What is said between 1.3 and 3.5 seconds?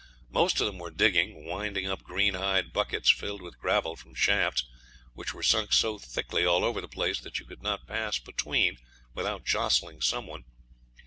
winding up greenhide buckets filled